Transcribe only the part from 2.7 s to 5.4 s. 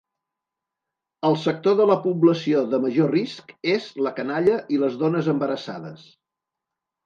de major risc és la canalla i les dones